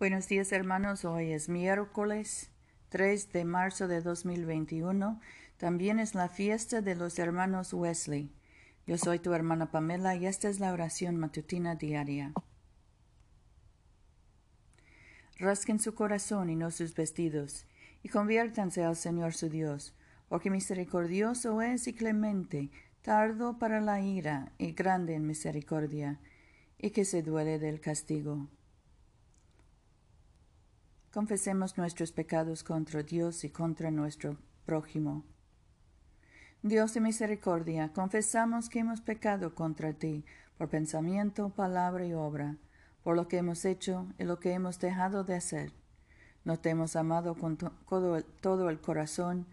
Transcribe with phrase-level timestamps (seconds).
[0.00, 2.50] Buenos días hermanos, hoy es miércoles
[2.88, 5.20] 3 de marzo de 2021.
[5.58, 8.32] También es la fiesta de los hermanos Wesley.
[8.86, 12.32] Yo soy tu hermana Pamela y esta es la oración matutina diaria.
[15.38, 17.66] Rasquen su corazón y no sus vestidos,
[18.02, 19.94] y conviértanse al Señor su Dios,
[20.30, 22.70] porque misericordioso es y clemente,
[23.02, 26.18] tardo para la ira y grande en misericordia,
[26.78, 28.48] y que se duele del castigo.
[31.12, 35.24] Confesemos nuestros pecados contra Dios y contra nuestro prójimo.
[36.62, 40.24] Dios de misericordia, confesamos que hemos pecado contra ti
[40.56, 42.58] por pensamiento, palabra y obra,
[43.02, 45.72] por lo que hemos hecho y lo que hemos dejado de hacer.
[46.44, 49.46] No te hemos amado con todo el corazón,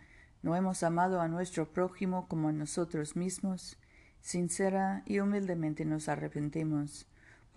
[0.44, 3.80] no hemos amado a nuestro prójimo como a nosotros mismos.
[4.22, 7.08] Sincera y humildemente nos arrepentimos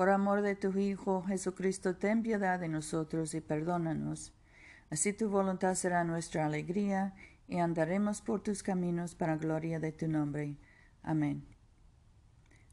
[0.00, 4.32] por amor de tu Hijo Jesucristo, ten piedad de nosotros y perdónanos.
[4.88, 7.14] Así tu voluntad será nuestra alegría
[7.48, 10.56] y andaremos por tus caminos para gloria de tu nombre.
[11.02, 11.44] Amén.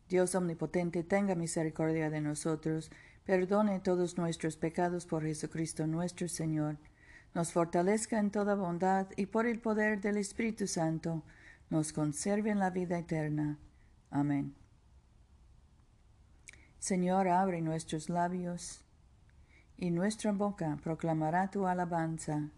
[0.07, 2.91] Dios omnipotente, tenga misericordia de nosotros,
[3.25, 6.77] perdone todos nuestros pecados por Jesucristo nuestro Señor,
[7.35, 11.23] nos fortalezca en toda bondad y por el poder del Espíritu Santo,
[11.69, 13.59] nos conserve en la vida eterna.
[14.11, 14.55] Amén.
[16.79, 18.81] Señor, abre nuestros labios,
[19.77, 22.51] y nuestra boca proclamará tu alabanza.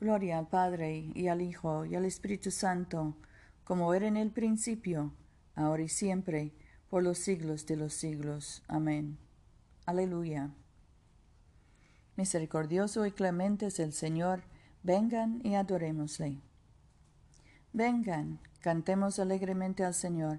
[0.00, 3.16] Gloria al Padre, y al Hijo, y al Espíritu Santo,
[3.64, 5.12] como era en el principio,
[5.54, 6.52] ahora y siempre,
[6.88, 8.62] por los siglos de los siglos.
[8.68, 9.18] Amén.
[9.86, 10.50] Aleluya.
[12.16, 14.42] Misericordioso y clemente es el Señor,
[14.82, 16.40] vengan y adorémosle.
[17.72, 20.38] Vengan, cantemos alegremente al Señor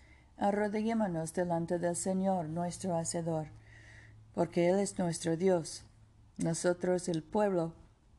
[0.41, 3.47] arrodillémonos delante del Señor nuestro Hacedor,
[4.33, 5.83] porque Él es nuestro Dios,
[6.37, 7.73] nosotros el pueblo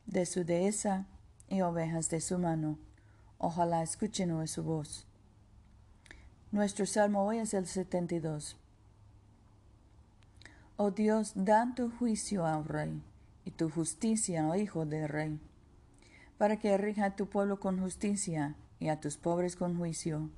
[0.05, 1.05] de su dehesa
[1.49, 2.79] y ovejas de su mano.
[3.39, 5.05] Ojalá escuchen su voz.
[6.51, 8.55] Nuestro salmo hoy es el 72.
[10.77, 13.03] Oh Dios, dan tu juicio al rey
[13.43, 15.41] y tu justicia al hijo del rey,
[16.37, 20.29] para que rija a tu pueblo con justicia y a tus pobres con juicio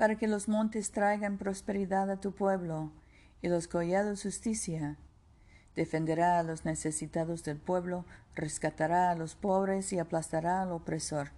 [0.00, 2.90] para que los montes traigan prosperidad a tu pueblo
[3.42, 4.96] y los collados justicia.
[5.76, 11.32] Defenderá a los necesitados del pueblo, rescatará a los pobres y aplastará al opresor.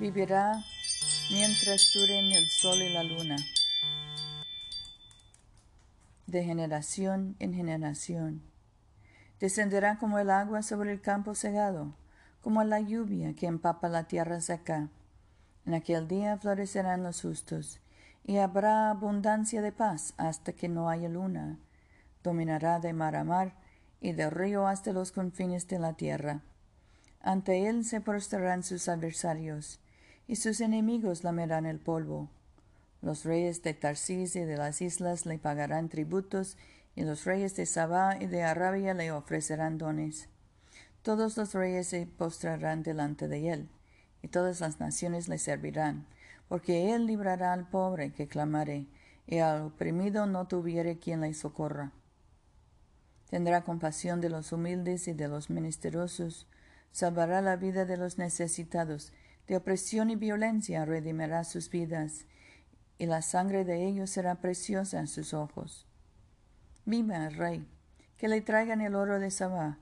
[0.00, 0.54] Vivirá
[1.30, 3.36] mientras duren el sol y la luna.
[6.26, 8.42] De generación en generación.
[9.38, 11.94] Descenderá como el agua sobre el campo cegado,
[12.40, 14.88] como la lluvia que empapa la tierra seca.
[15.66, 17.80] En aquel día florecerán los justos,
[18.24, 21.58] y habrá abundancia de paz hasta que no haya luna.
[22.22, 23.54] Dominará de mar a mar,
[24.00, 26.42] y del río hasta los confines de la tierra.
[27.20, 29.80] Ante él se prostrarán sus adversarios,
[30.28, 32.28] y sus enemigos lamerán el polvo.
[33.02, 36.56] Los reyes de Tarsis y de las islas le pagarán tributos,
[36.94, 40.28] y los reyes de Sabá y de Arabia le ofrecerán dones.
[41.02, 43.68] Todos los reyes se postrarán delante de él
[44.26, 46.04] y todas las naciones le servirán,
[46.48, 48.88] porque él librará al pobre que clamare,
[49.24, 51.92] y al oprimido no tuviere quien le socorra.
[53.30, 56.48] Tendrá compasión de los humildes y de los menesterosos,
[56.90, 59.12] salvará la vida de los necesitados,
[59.46, 62.26] de opresión y violencia redimirá sus vidas,
[62.98, 65.86] y la sangre de ellos será preciosa en sus ojos.
[66.84, 67.64] Viva el rey,
[68.16, 69.78] que le traigan el oro de Sabá,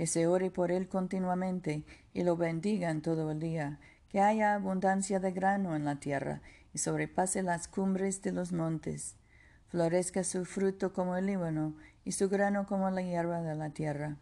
[0.00, 5.20] que se ore por él continuamente y lo bendigan todo el día, que haya abundancia
[5.20, 6.40] de grano en la tierra
[6.72, 9.16] y sobrepase las cumbres de los montes,
[9.68, 14.16] florezca su fruto como el Líbano y su grano como la hierba de la tierra.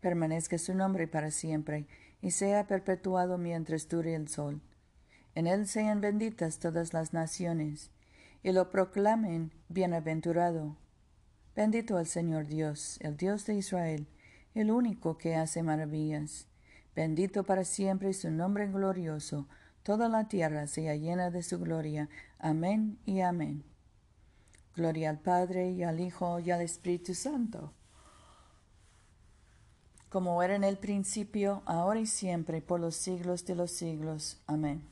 [0.00, 1.86] Permanezca su nombre para siempre
[2.20, 4.60] y sea perpetuado mientras dure el sol.
[5.36, 7.92] En él sean benditas todas las naciones
[8.42, 10.76] y lo proclamen bienaventurado.
[11.54, 14.08] Bendito el Señor Dios, el Dios de Israel,
[14.60, 16.46] el único que hace maravillas.
[16.94, 19.46] Bendito para siempre su nombre glorioso.
[19.84, 22.08] Toda la tierra sea llena de su gloria.
[22.38, 23.62] Amén y amén.
[24.74, 27.72] Gloria al Padre y al Hijo y al Espíritu Santo.
[30.08, 34.40] como era en el principio, ahora y siempre, por los siglos de los siglos.
[34.46, 34.82] Amén.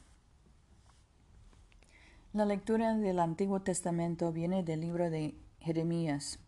[2.34, 6.38] La lectura del Antiguo Testamento viene del libro de Jeremías.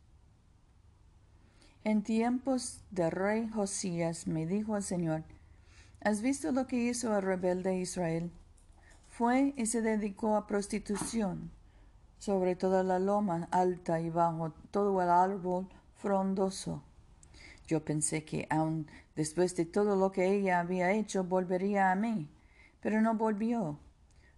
[1.89, 5.25] En tiempos de rey Josías me dijo el Señor,
[6.03, 8.31] ¿has visto lo que hizo el rebelde Israel?
[9.09, 11.51] Fue y se dedicó a prostitución,
[12.19, 16.83] sobre toda la loma alta y bajo todo el árbol frondoso
[17.67, 18.87] yo pensé que aun
[19.17, 22.29] después de todo lo que ella había hecho volvería a mí,
[22.83, 23.79] pero no volvió.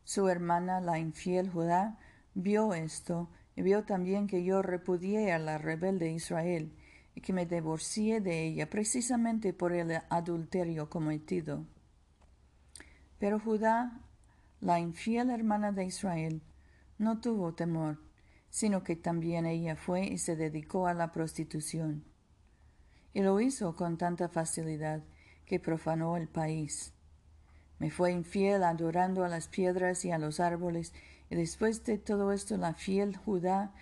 [0.05, 1.99] Su hermana, la infiel Judá,
[2.35, 6.73] vio esto y vio también que yo repudié a la rebelde Israel
[7.21, 11.65] que me divorcié de ella precisamente por el adulterio cometido.
[13.19, 14.01] Pero Judá,
[14.61, 16.43] la infiel hermana de Israel,
[16.99, 17.99] no tuvo temor,
[18.51, 22.05] sino que también ella fue y se dedicó a la prostitución
[23.13, 25.03] y lo hizo con tanta facilidad
[25.45, 26.93] que profanó el país.
[27.79, 30.93] Me fue infiel adorando a las piedras y a los árboles,
[31.29, 33.73] y después de todo esto la fiel Judá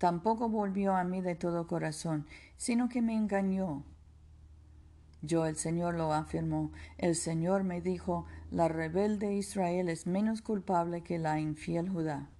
[0.00, 2.26] tampoco volvió a mí de todo corazón,
[2.56, 3.84] sino que me engañó.
[5.20, 6.72] Yo el Señor lo afirmó.
[6.96, 12.30] El Señor me dijo, la rebelde Israel es menos culpable que la infiel Judá.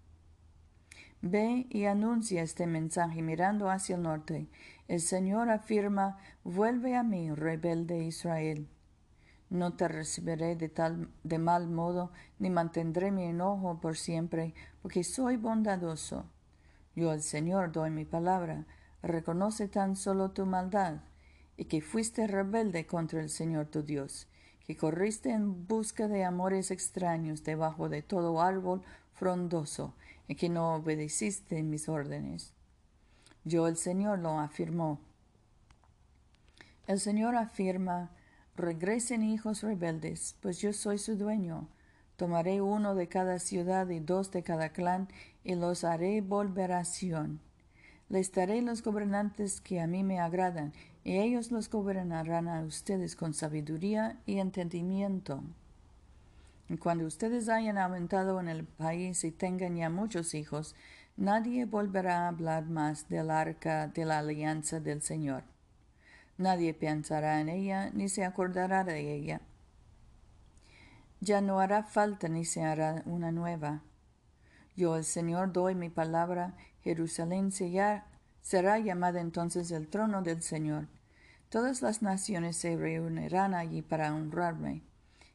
[1.21, 4.49] Ve y anuncia este mensaje mirando hacia el norte.
[4.89, 8.71] El Señor afirma, vuelve a mí, rebelde Israel.
[9.51, 15.05] No te recibiré de tal de mal modo, ni mantendré mi enojo por siempre, porque
[15.05, 16.25] soy bondadoso.
[16.95, 18.67] Yo el Señor doy mi palabra.
[19.03, 21.01] Reconoce tan solo tu maldad,
[21.57, 24.29] y que fuiste rebelde contra el Señor tu Dios,
[24.67, 28.83] que corriste en busca de amores extraños debajo de todo árbol
[29.15, 29.95] frondoso,
[30.29, 32.53] y que no obedeciste mis órdenes.
[33.45, 35.01] Yo el Señor lo afirmó.
[36.87, 38.11] El Señor afirma,
[38.57, 41.69] regresen hijos rebeldes, pues yo soy su dueño.
[42.21, 45.09] Tomaré uno de cada ciudad y dos de cada clan,
[45.43, 47.41] y los haré volver a Sión.
[48.11, 53.17] Les daré los gobernantes que a mí me agradan, y ellos los gobernarán a ustedes
[53.17, 55.43] con sabiduría y entendimiento.
[56.79, 60.77] Cuando ustedes hayan aumentado en el país y tengan ya muchos hijos,
[61.17, 65.45] nadie volverá a hablar más del arca de la alianza del Señor.
[66.37, 69.41] Nadie pensará en ella ni se acordará de ella.
[71.21, 73.83] Ya no hará falta ni se hará una nueva.
[74.75, 80.89] Yo, el Señor, doy mi palabra, Jerusalén será llamada entonces el trono del Señor.
[81.51, 84.83] Todas las naciones se reunirán allí para honrarme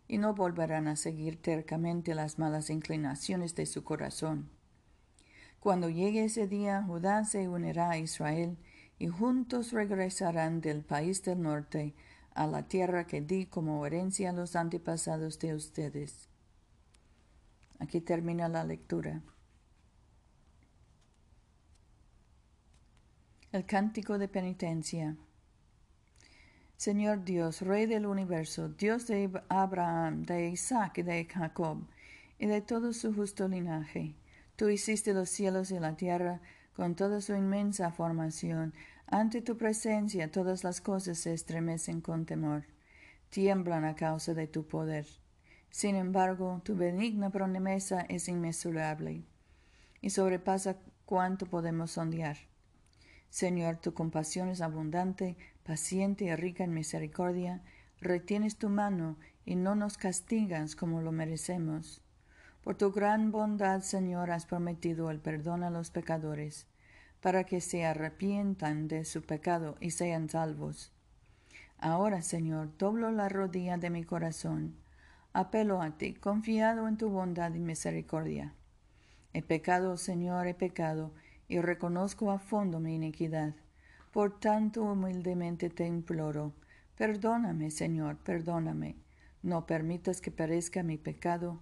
[0.08, 4.50] y no volverán a seguir tercamente las malas inclinaciones de su corazón.
[5.60, 8.58] Cuando llegue ese día, Judá se unirá a Israel,
[8.98, 11.96] y juntos regresarán del país del norte
[12.36, 16.30] a la tierra que di como herencia a los antepasados de ustedes.
[17.80, 19.22] Aquí termina la lectura.
[23.52, 25.16] El cántico de penitencia.
[26.78, 31.88] Señor Dios, Rey del universo, Dios de Abraham, de Isaac y de Jacob,
[32.38, 34.14] y de todo su justo linaje,
[34.58, 36.42] tú hiciste los cielos y la tierra
[36.76, 38.74] con toda su inmensa formación.
[39.08, 42.64] Ante tu presencia todas las cosas se estremecen con temor,
[43.30, 45.06] tiemblan a causa de tu poder.
[45.70, 49.24] Sin embargo, tu benigna promesa es inmesurable
[50.02, 52.38] y sobrepasa cuanto podemos sondear.
[53.30, 57.62] Señor, tu compasión es abundante, paciente y rica en misericordia,
[58.02, 62.02] retienes tu mano y no nos castigas como lo merecemos.
[62.64, 66.66] Por tu gran bondad, Señor, has prometido el perdón a los pecadores,
[67.26, 70.92] para que se arrepientan de su pecado y sean salvos.
[71.80, 74.76] Ahora, Señor, doblo la rodilla de mi corazón,
[75.34, 78.54] apelo a ti, confiado en tu bondad y misericordia.
[79.34, 81.14] He pecado, Señor, he pecado,
[81.48, 83.56] y reconozco a fondo mi iniquidad.
[84.12, 86.54] Por tanto humildemente te imploro,
[86.96, 88.98] perdóname, Señor, perdóname.
[89.42, 91.60] No permitas que perezca mi pecado,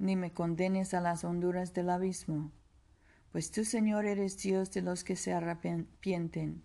[0.00, 2.50] ni me condenes a las honduras del abismo.
[3.32, 6.62] Pues tú, Señor, eres Dios de los que se arrepienten.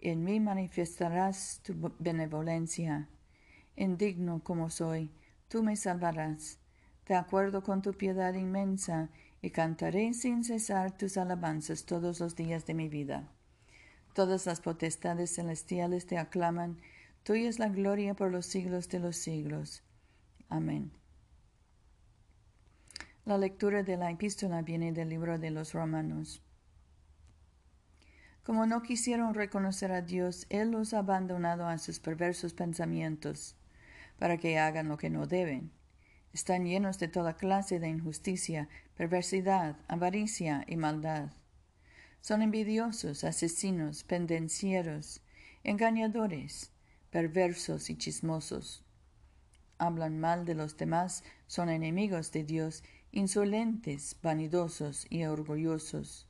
[0.00, 3.08] En mí manifestarás tu benevolencia.
[3.76, 5.10] Indigno como soy,
[5.48, 6.58] tú me salvarás.
[7.06, 9.10] De acuerdo con tu piedad inmensa,
[9.42, 13.28] y cantaré sin cesar tus alabanzas todos los días de mi vida.
[14.14, 16.78] Todas las potestades celestiales te aclaman,
[17.24, 19.82] tuya es la gloria por los siglos de los siglos.
[20.48, 20.92] Amén.
[23.24, 26.42] La lectura de la epístola viene del libro de los Romanos.
[28.42, 33.54] Como no quisieron reconocer a Dios, Él los ha abandonado a sus perversos pensamientos,
[34.18, 35.70] para que hagan lo que no deben.
[36.32, 41.30] Están llenos de toda clase de injusticia, perversidad, avaricia y maldad.
[42.22, 45.22] Son envidiosos, asesinos, pendencieros,
[45.62, 46.72] engañadores,
[47.10, 48.84] perversos y chismosos.
[49.78, 52.82] Hablan mal de los demás, son enemigos de Dios,
[53.12, 56.26] insolentes, vanidosos y orgullosos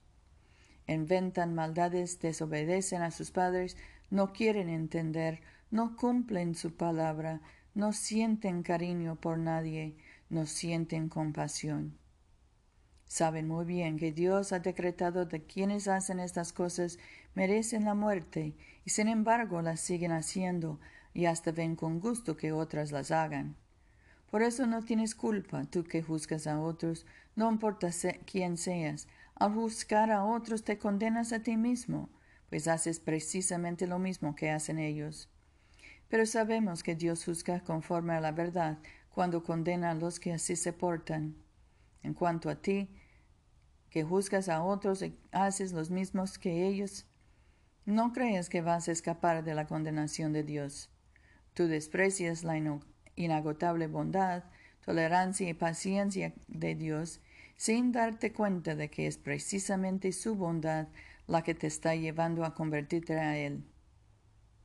[0.86, 3.76] inventan maldades, desobedecen a sus padres,
[4.10, 7.40] no quieren entender, no cumplen su palabra,
[7.74, 9.96] no sienten cariño por nadie,
[10.28, 11.98] no sienten compasión.
[13.06, 16.98] Saben muy bien que Dios ha decretado de quienes hacen estas cosas
[17.34, 20.80] merecen la muerte, y sin embargo las siguen haciendo,
[21.14, 23.54] y hasta ven con gusto que otras las hagan.
[24.32, 27.04] Por eso no tienes culpa, tú que juzgas a otros,
[27.36, 27.90] no importa
[28.24, 32.08] quién seas, al juzgar a otros te condenas a ti mismo,
[32.48, 35.28] pues haces precisamente lo mismo que hacen ellos.
[36.08, 38.78] Pero sabemos que Dios juzga conforme a la verdad
[39.10, 41.36] cuando condena a los que así se portan.
[42.02, 42.88] En cuanto a ti,
[43.90, 47.04] que juzgas a otros y haces los mismos que ellos,
[47.84, 50.88] no creas que vas a escapar de la condenación de Dios.
[51.52, 52.56] Tú desprecias la
[53.16, 54.44] inagotable bondad,
[54.84, 57.20] tolerancia y paciencia de Dios
[57.56, 60.88] sin darte cuenta de que es precisamente su bondad
[61.26, 63.64] la que te está llevando a convertirte a Él.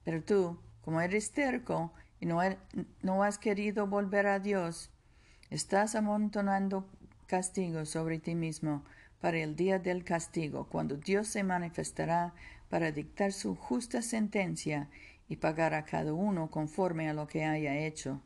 [0.04, 2.58] Pero tú, como eres terco y no, er,
[3.04, 4.89] no has querido volver a Dios,
[5.51, 6.89] estás amontonando
[7.27, 8.84] castigo sobre ti mismo
[9.22, 12.34] para el día del castigo, cuando Dios se manifestará
[12.70, 14.89] para dictar su justa sentencia
[15.30, 18.22] y pagar a cada uno conforme a lo que haya hecho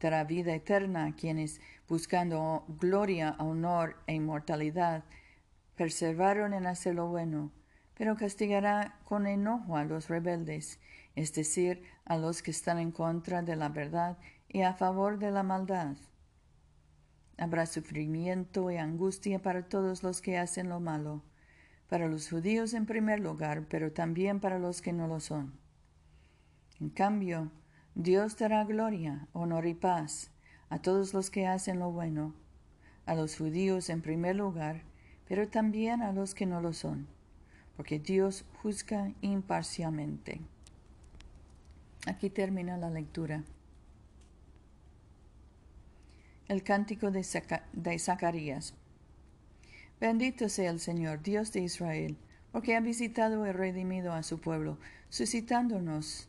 [0.00, 5.04] dará vida eterna a quienes, buscando gloria, honor e inmortalidad,
[5.76, 7.52] perseveraron en hacer lo bueno,
[7.94, 10.78] pero castigará con enojo a los rebeldes,
[11.16, 15.30] es decir, a los que están en contra de la verdad y a favor de
[15.30, 15.96] la maldad.
[17.36, 21.22] Habrá sufrimiento y angustia para todos los que hacen lo malo,
[21.88, 25.58] para los judíos en primer lugar, pero también para los que no lo son.
[26.80, 27.50] En cambio,
[28.00, 30.30] Dios dará gloria, honor y paz
[30.70, 32.32] a todos los que hacen lo bueno,
[33.06, 34.82] a los judíos en primer lugar,
[35.26, 37.08] pero también a los que no lo son,
[37.76, 40.40] porque Dios juzga imparcialmente.
[42.06, 43.42] Aquí termina la lectura.
[46.46, 47.24] El cántico de,
[47.98, 48.74] Zacarías.
[50.00, 52.16] Bendito sea el Señor, Dios de Israel,
[52.52, 54.78] porque ha visitado y redimido a su pueblo,
[55.08, 56.28] suscitándonos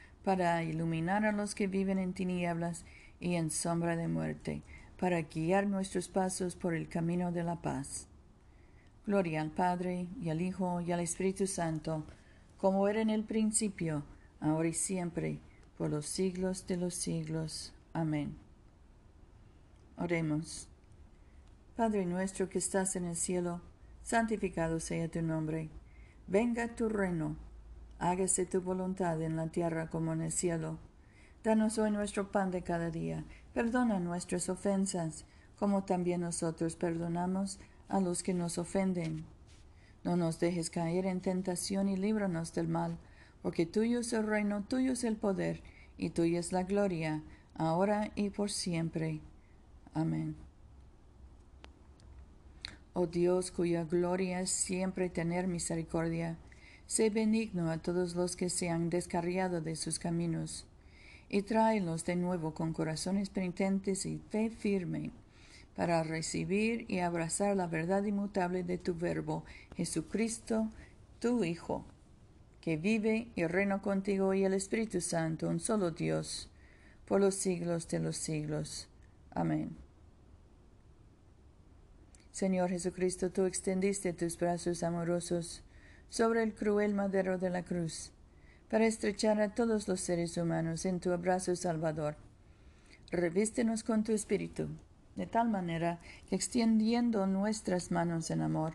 [0.23, 2.85] para iluminar a los que viven en tinieblas
[3.19, 4.61] y en sombra de muerte,
[4.99, 8.07] para guiar nuestros pasos por el camino de la paz.
[9.05, 12.05] Gloria al Padre, y al Hijo, y al Espíritu Santo,
[12.57, 14.03] como era en el principio,
[14.39, 15.39] ahora y siempre,
[15.77, 17.73] por los siglos de los siglos.
[17.93, 18.35] Amén.
[19.97, 20.67] Oremos.
[21.75, 23.61] Padre nuestro que estás en el cielo,
[24.03, 25.69] santificado sea tu nombre.
[26.27, 27.35] Venga tu reino
[28.01, 30.79] hágase tu voluntad en la tierra como en el cielo.
[31.43, 33.23] Danos hoy nuestro pan de cada día.
[33.53, 35.25] Perdona nuestras ofensas,
[35.59, 39.25] como también nosotros perdonamos a los que nos ofenden.
[40.03, 42.97] No nos dejes caer en tentación y líbranos del mal,
[43.43, 45.61] porque tuyo es el reino, tuyo es el poder,
[45.95, 47.21] y tuya es la gloria,
[47.53, 49.21] ahora y por siempre.
[49.93, 50.35] Amén.
[52.93, 56.39] Oh Dios, cuya gloria es siempre tener misericordia,
[56.87, 60.65] Sé benigno a todos los que se han descarriado de sus caminos,
[61.29, 65.11] y tráelos de nuevo con corazones penitentes y fe firme,
[65.75, 69.45] para recibir y abrazar la verdad inmutable de tu Verbo,
[69.77, 70.69] Jesucristo,
[71.19, 71.85] tu Hijo,
[72.59, 76.49] que vive y reina contigo y el Espíritu Santo, un solo Dios,
[77.05, 78.87] por los siglos de los siglos.
[79.31, 79.75] Amén.
[82.31, 85.63] Señor Jesucristo, tú extendiste tus brazos amorosos
[86.11, 88.11] sobre el cruel madero de la cruz,
[88.69, 92.17] para estrechar a todos los seres humanos en tu abrazo salvador.
[93.11, 94.67] Revístenos con tu espíritu,
[95.15, 98.73] de tal manera que extendiendo nuestras manos en amor,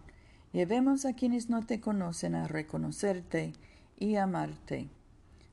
[0.52, 3.52] llevemos a quienes no te conocen a reconocerte
[3.98, 4.88] y amarte.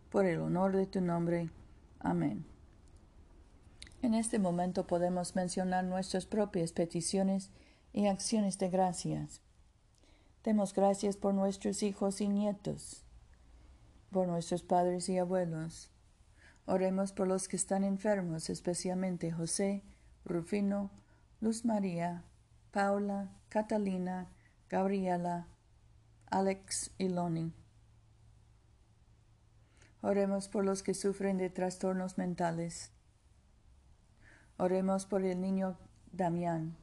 [0.09, 1.49] Por el honor de tu nombre.
[1.99, 2.45] Amén.
[4.01, 7.51] En este momento podemos mencionar nuestras propias peticiones
[7.91, 9.41] y acciones de gracias.
[10.43, 13.05] Demos gracias por nuestros hijos y nietos,
[14.12, 15.89] por nuestros padres y abuelos.
[16.65, 19.83] Oremos por los que están enfermos, especialmente José,
[20.25, 20.91] Rufino,
[21.39, 22.25] Luz María,
[22.71, 24.27] Paula, Catalina,
[24.69, 25.47] Gabriela,
[26.25, 27.53] Alex y Loni.
[30.01, 32.91] Oremos por los que sufren de trastornos mentales.
[34.57, 35.77] Oremos por el niño
[36.12, 36.82] Damián.